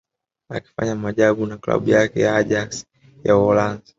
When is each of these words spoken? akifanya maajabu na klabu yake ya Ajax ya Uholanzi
akifanya 0.49 0.95
maajabu 0.95 1.45
na 1.45 1.57
klabu 1.57 1.89
yake 1.89 2.21
ya 2.21 2.35
Ajax 2.35 2.85
ya 3.23 3.37
Uholanzi 3.37 3.83